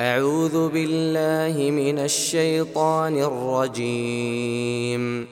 [0.00, 5.26] أعوذ بالله من الشيطان الرجيم.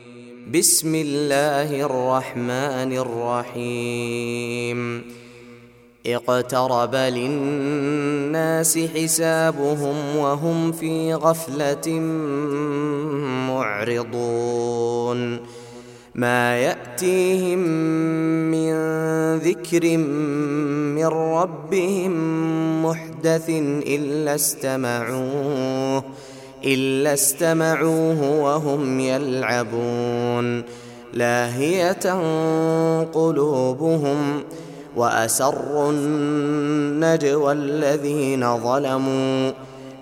[0.54, 3.12] بسم الله الرحمن
[3.52, 5.04] الرحيم.
[6.06, 11.90] اقترب للناس حسابهم وهم في غفلة
[13.48, 15.40] معرضون.
[16.14, 17.58] ما يأتيهم
[18.50, 18.74] من
[19.38, 22.12] ذكر من ربهم
[22.84, 23.50] محدث
[23.86, 26.04] إلا استمعوه
[26.64, 30.62] إلا استمعوه وهم يلعبون.
[31.12, 32.10] لاهية
[33.02, 34.42] قلوبهم
[34.96, 39.52] وأسروا النجوى الذين ظلموا.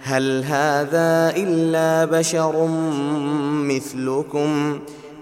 [0.00, 2.66] هل هذا إلا بشر
[3.66, 5.01] مثلكم ۖ؟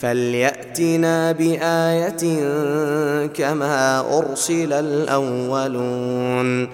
[0.00, 2.40] فليأتنا بآية
[3.26, 6.68] كما أرسل الأولون.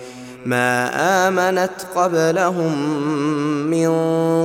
[0.47, 0.89] ما
[1.29, 2.79] آمنت قبلهم
[3.71, 3.91] من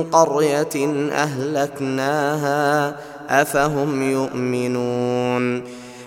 [0.02, 2.96] قرية أهلكناها
[3.28, 5.62] أفهم يؤمنون.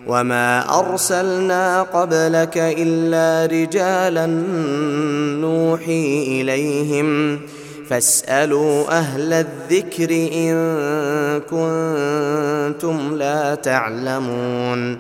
[0.08, 4.26] وما أرسلنا قبلك إلا رجالا
[5.42, 7.40] نوحي إليهم
[7.90, 10.56] فاسألوا أهل الذكر إن
[11.40, 15.00] كنتم لا تعلمون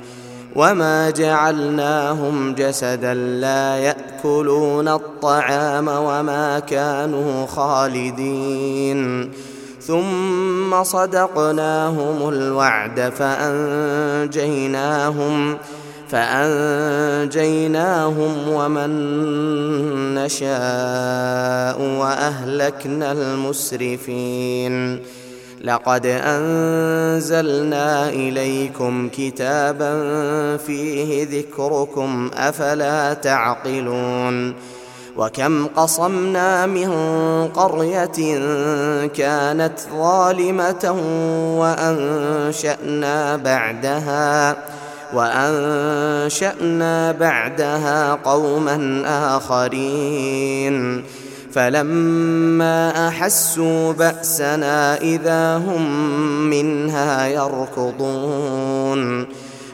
[0.55, 9.31] وما جعلناهم جسدا لا يأكلون الطعام وما كانوا خالدين.
[9.87, 12.99] ثم صدقناهم الوعد
[14.29, 14.37] فأنجيناهم
[17.25, 18.89] فأنجيناهم ومن
[20.15, 24.99] نشاء وأهلكنا المسرفين.
[25.63, 29.93] لقد أنزلنا إليكم كتابا
[30.57, 34.55] فيه ذكركم أفلا تعقلون.
[35.17, 36.89] وكم قصمنا من
[37.47, 38.37] قرية
[39.07, 40.95] كانت ظالمة
[41.59, 44.55] وأنشأنا بعدها
[45.13, 49.03] وأنشأنا بعدها قوما
[49.37, 51.03] آخرين.
[51.53, 56.09] فلما أحسوا بأسنا إذا هم
[56.49, 59.25] منها يركضون.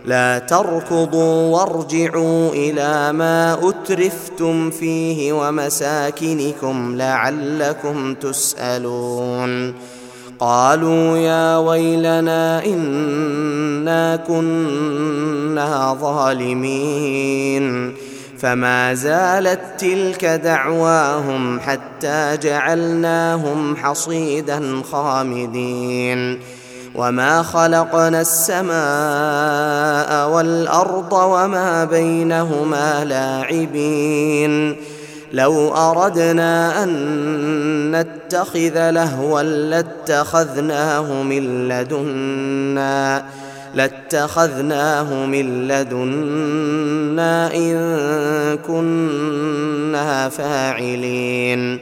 [0.06, 9.74] لا تركضوا وارجعوا إلى ما أترفتم فيه ومساكنكم لعلكم تسألون.
[10.42, 17.94] قالوا يا ويلنا إنا كنا ظالمين.
[18.40, 26.40] فما زالت تلك دعواهم حتى جعلناهم حصيدا خامدين.
[26.96, 34.76] وما خلقنا السماء والأرض وما بينهما لاعبين.
[35.34, 36.92] لو أردنا أن
[37.96, 43.24] نتخذ لهوا لاتخذناه من لدنا
[43.76, 51.80] لاتخذناه من لدنا إن كنا فاعلين.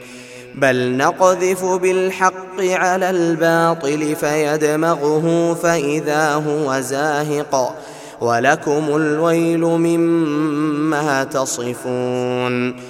[0.54, 7.76] بل نقذف بالحق على الباطل فيدمغه فإذا هو زاهق.
[8.20, 12.89] ولكم الويل مما تصفون.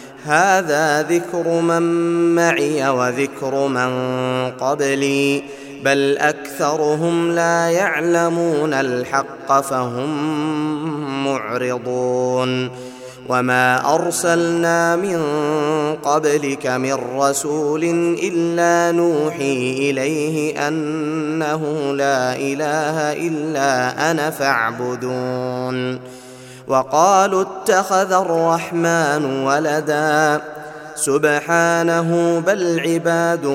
[0.25, 1.81] هذا ذكر من
[2.35, 3.91] معي وذكر من
[4.51, 5.43] قبلي
[5.85, 10.09] بل أكثرهم لا يعلمون الحق فهم
[11.23, 12.69] معرضون.
[13.29, 15.21] وما أرسلنا من
[16.03, 17.83] قبلك من رسول
[18.23, 25.99] إلا نوحي إليه أنه لا إله إلا أنا فاعبدون.
[26.71, 30.41] وقالوا اتخذ الرحمن ولدا.
[30.95, 33.45] سبحانه بل عباد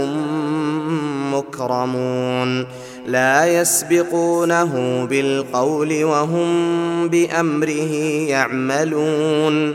[1.32, 2.66] مكرمون.
[3.06, 6.48] لا يسبقونه بالقول وهم
[7.08, 7.92] بأمره
[8.28, 9.74] يعملون.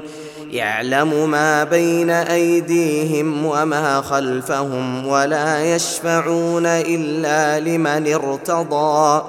[0.52, 9.24] يعلم ما بين أيديهم وما خلفهم ولا يشفعون إلا لمن ارتضى.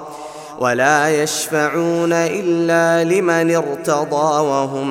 [0.63, 4.87] ولا يشفعون إلا لمن ارتضى وهم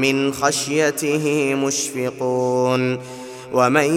[0.00, 2.98] من خشيته مشفقون
[3.52, 3.94] ومن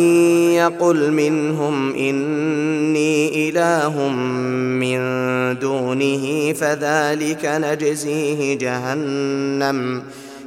[0.54, 5.00] يقل منهم إني إله من
[5.60, 10.04] دونه فذلك نجزيه جهنم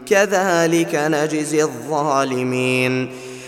[0.07, 3.09] كذلك نجزي الظالمين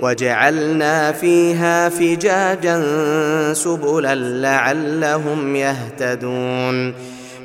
[0.00, 2.82] وجعلنا فيها فجاجا
[3.54, 6.94] سبلا لعلهم يهتدون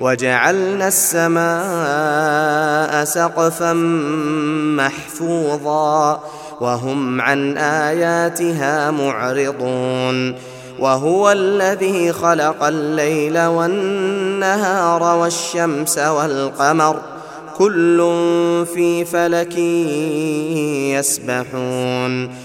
[0.01, 1.45] وجعلنا السماء
[3.03, 3.73] سقفا
[4.77, 6.23] محفوظا
[6.61, 10.35] وهم عن آياتها معرضون
[10.79, 17.01] وهو الذي خلق الليل والنهار والشمس والقمر
[17.57, 17.97] كل
[18.73, 19.57] في فلك
[20.99, 22.44] يسبحون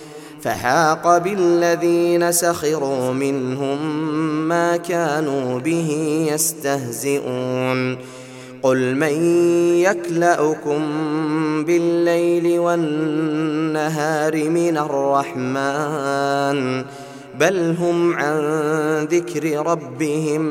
[0.43, 4.07] فحاق بالذين سخروا منهم
[4.47, 5.89] ما كانوا به
[6.33, 7.97] يستهزئون.
[8.63, 9.23] قل من
[9.75, 10.81] يكلأكم
[11.65, 16.85] بالليل والنهار من الرحمن
[17.39, 18.37] بل هم عن
[19.11, 20.41] ذكر ربهم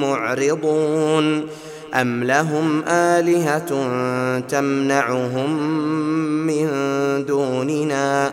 [0.00, 1.46] معرضون.
[1.94, 3.70] أم لهم آلهة
[4.38, 5.50] تمنعهم
[6.46, 6.68] من
[7.26, 8.32] دوننا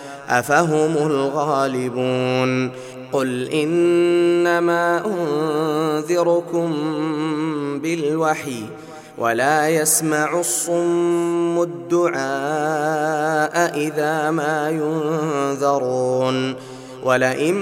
[0.31, 2.71] أفهم الغالبون
[3.11, 6.73] قل إنما أنذركم
[7.79, 8.63] بالوحي
[9.17, 12.21] ولا يسمع الصم الدعاء
[13.77, 16.55] إذا ما ينذرون
[17.03, 17.55] ولئن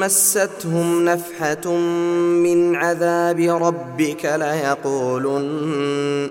[0.00, 1.72] مستهم نفحة
[2.42, 6.30] من عذاب ربك ليقولن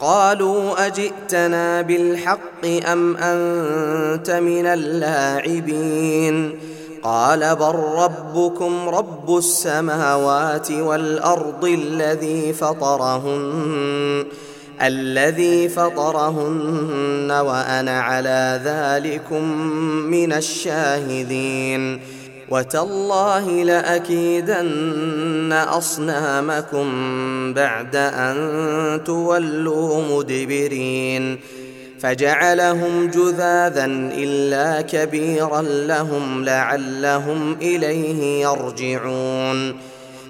[0.00, 6.58] قالوا أجئتنا بالحق أم أنت من اللاعبين؟
[7.02, 14.26] قال بل ربكم رب السماوات والأرض الذي فطرهن.
[14.82, 19.42] الذي فطرهن وأنا على ذلكم
[20.10, 22.00] من الشاهدين.
[22.50, 26.86] وتالله لأكيدن أصنامكم
[27.54, 31.38] بعد أن تولوا مدبرين.
[32.00, 39.85] فجعلهم جذاذا إلا كبيرا لهم لعلهم إليه يرجعون.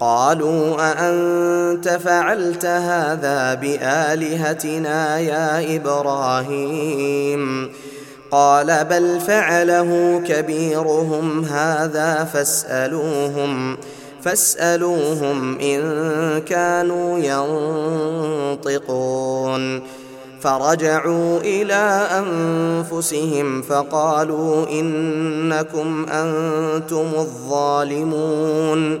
[0.00, 7.72] قالوا أأنت فعلت هذا بآلهتنا يا إبراهيم؟
[8.30, 13.76] قال بل فعله كبيرهم هذا فاسألوهم
[14.22, 15.82] فاسألوهم إن
[16.40, 17.18] كانوا
[18.64, 19.82] ينطقون.
[20.40, 29.00] فرجعوا إلى أنفسهم فقالوا إنكم أنتم الظالمون.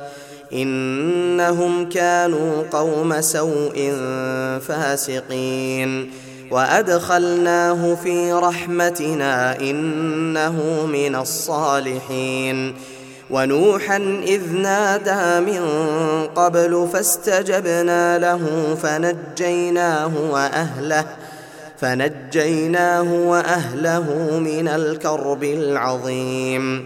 [0.53, 3.93] إنهم كانوا قوم سوء
[4.67, 6.11] فاسقين.
[6.51, 12.75] وأدخلناه في رحمتنا إنه من الصالحين.
[13.29, 15.63] ونوحا إذ نادى من
[16.35, 21.05] قبل فاستجبنا له فنجيناه وأهله
[21.81, 26.85] فنجيناه وأهله من الكرب العظيم.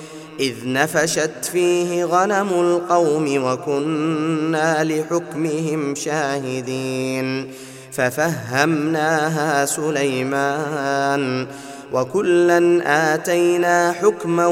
[0.41, 7.51] إذ نفشت فيه غنم القوم وكنا لحكمهم شاهدين
[7.91, 11.47] ففهمناها سليمان
[11.93, 12.81] وكلا
[13.13, 14.47] آتينا حكما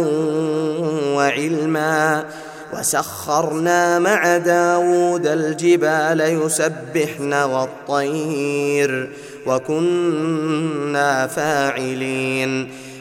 [1.15, 2.25] وعلما
[2.74, 9.10] وسخرنا مع داود الجبال يسبحن والطير
[9.46, 12.69] وكنا فاعلين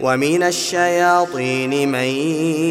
[0.00, 2.08] ومن الشياطين من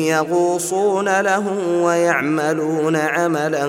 [0.07, 1.43] يغوصون له
[1.81, 3.65] ويعملون عملا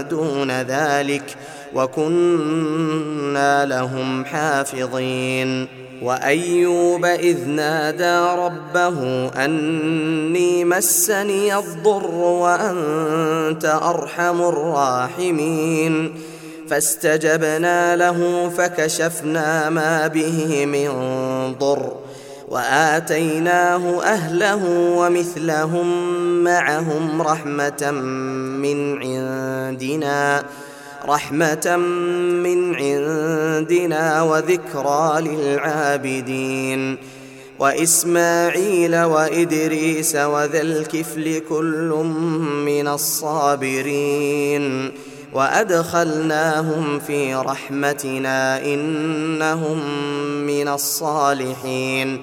[0.00, 1.36] دون ذلك
[1.74, 5.68] وكنا لهم حافظين.
[6.02, 16.14] وأيوب إذ نادى ربه أني مسني الضر وأنت أرحم الراحمين.
[16.70, 20.90] فاستجبنا له فكشفنا ما به من
[21.60, 22.03] ضر.
[22.54, 24.64] وآتيناه أهله
[24.96, 25.88] ومثلهم
[26.44, 27.90] معهم رحمة
[28.62, 30.44] من عندنا
[31.08, 31.76] رحمة
[32.44, 36.96] من عندنا وذكرى للعابدين.
[37.58, 41.88] وإسماعيل وإدريس وذا الكفل كل
[42.66, 44.92] من الصابرين.
[45.32, 49.78] وأدخلناهم في رحمتنا إنهم
[50.46, 52.22] من الصالحين.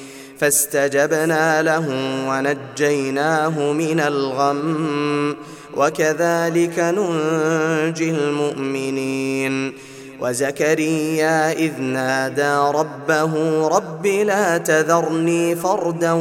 [0.41, 1.85] فاستجبنا له
[2.27, 5.35] ونجيناه من الغم
[5.77, 9.73] وكذلك ننجي المؤمنين.
[10.21, 16.11] وزكريا إذ نادى ربه رب لا تذرني فردا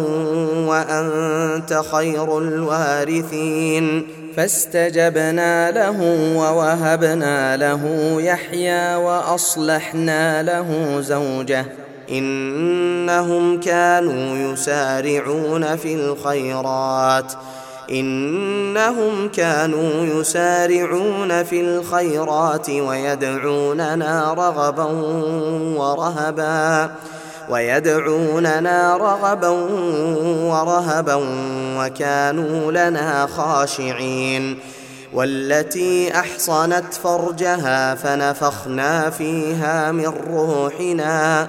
[0.66, 4.06] وأنت خير الوارثين.
[4.36, 6.00] فاستجبنا له
[6.36, 11.64] ووهبنا له يحيى وأصلحنا له زوجه
[12.10, 17.32] إنهم كانوا يسارعون في الخيرات.
[17.90, 24.84] إنهم كانوا يسارعون في الخيرات ويدعوننا رغبا
[25.76, 26.90] ورهبا
[27.50, 29.48] ويدعوننا رغبا
[30.50, 31.20] ورهبا
[31.78, 34.58] وكانوا لنا خاشعين.
[35.12, 41.48] والتي أحصنت فرجها فنفخنا فيها من روحنا.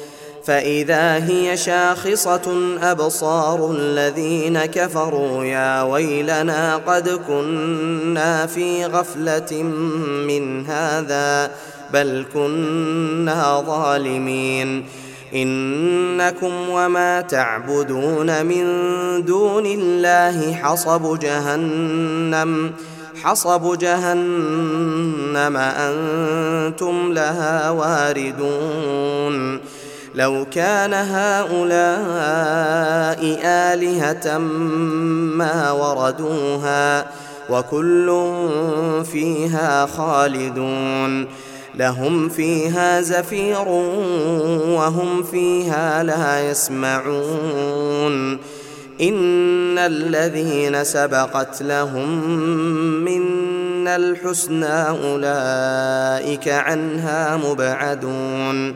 [0.51, 9.63] فإذا هي شاخصة أبصار الذين كفروا يا ويلنا قد كنا في غفلة
[10.27, 11.51] من هذا
[11.93, 14.85] بل كنا ظالمين.
[15.35, 18.65] إنكم وما تعبدون من
[19.25, 22.71] دون الله حصب جهنم
[23.23, 29.59] حصب جهنم أنتم لها واردون.
[30.15, 31.61] لو كان هؤلاء
[33.43, 34.37] آلهة
[35.37, 37.05] ما وردوها
[37.49, 38.07] وكل
[39.11, 41.27] فيها خالدون
[41.75, 43.67] لهم فيها زفير
[44.67, 48.37] وهم فيها لا يسمعون
[49.01, 52.23] إن الذين سبقت لهم
[53.03, 58.75] منا الحسنى أولئك عنها مبعدون